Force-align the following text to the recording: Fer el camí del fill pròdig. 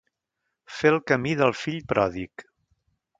Fer 0.77 0.91
el 0.93 0.97
camí 1.11 1.35
del 1.41 1.53
fill 1.65 1.77
pròdig. 1.93 2.47